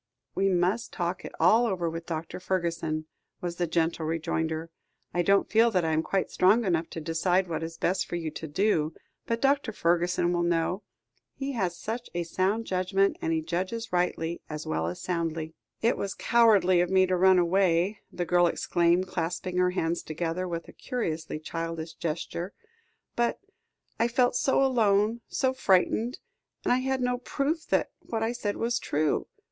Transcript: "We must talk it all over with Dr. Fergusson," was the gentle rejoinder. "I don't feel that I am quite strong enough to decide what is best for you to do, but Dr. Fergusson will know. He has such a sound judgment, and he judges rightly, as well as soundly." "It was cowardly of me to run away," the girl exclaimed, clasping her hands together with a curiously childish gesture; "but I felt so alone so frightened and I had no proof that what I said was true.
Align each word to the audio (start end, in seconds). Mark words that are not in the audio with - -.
"We 0.33 0.49
must 0.49 0.91
talk 0.91 1.23
it 1.25 1.31
all 1.39 1.67
over 1.67 1.87
with 1.87 2.07
Dr. 2.07 2.39
Fergusson," 2.39 3.05
was 3.39 3.57
the 3.57 3.67
gentle 3.67 4.03
rejoinder. 4.03 4.71
"I 5.13 5.21
don't 5.21 5.47
feel 5.47 5.69
that 5.69 5.85
I 5.85 5.91
am 5.91 6.01
quite 6.01 6.31
strong 6.31 6.65
enough 6.65 6.89
to 6.89 6.99
decide 6.99 7.47
what 7.47 7.61
is 7.61 7.77
best 7.77 8.07
for 8.07 8.15
you 8.15 8.31
to 8.31 8.47
do, 8.47 8.95
but 9.27 9.39
Dr. 9.43 9.71
Fergusson 9.71 10.33
will 10.33 10.41
know. 10.41 10.81
He 11.35 11.51
has 11.51 11.77
such 11.77 12.09
a 12.15 12.23
sound 12.23 12.65
judgment, 12.65 13.17
and 13.21 13.31
he 13.31 13.43
judges 13.43 13.93
rightly, 13.93 14.41
as 14.49 14.65
well 14.65 14.87
as 14.87 14.99
soundly." 14.99 15.53
"It 15.83 15.97
was 15.97 16.15
cowardly 16.15 16.81
of 16.81 16.89
me 16.89 17.05
to 17.05 17.15
run 17.15 17.37
away," 17.37 17.99
the 18.11 18.25
girl 18.25 18.47
exclaimed, 18.47 19.07
clasping 19.07 19.57
her 19.57 19.69
hands 19.69 20.01
together 20.01 20.47
with 20.47 20.67
a 20.67 20.73
curiously 20.73 21.37
childish 21.37 21.93
gesture; 21.93 22.53
"but 23.15 23.37
I 23.99 24.07
felt 24.07 24.35
so 24.35 24.63
alone 24.63 25.21
so 25.27 25.53
frightened 25.53 26.17
and 26.65 26.73
I 26.73 26.79
had 26.79 27.01
no 27.01 27.19
proof 27.19 27.67
that 27.67 27.91
what 27.99 28.23
I 28.23 28.31
said 28.31 28.57
was 28.57 28.79
true. 28.79 29.27